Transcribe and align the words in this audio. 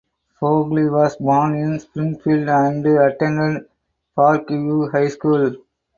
Fogle 0.39 0.89
was 0.89 1.15
born 1.17 1.53
in 1.57 1.79
Springfield 1.79 2.49
and 2.49 2.83
attended 2.87 3.65
Parkview 4.17 4.91
High 4.91 5.09
School. 5.09 5.55